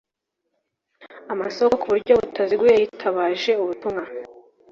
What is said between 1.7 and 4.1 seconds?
ku buryo butaziguye yitabaje ubutumwa